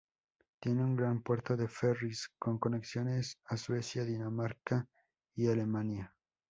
[0.59, 4.87] Tiene un gran puerto de ferrys con conexiones a Suecia, Dinamarca,
[5.35, 6.11] y Alemania.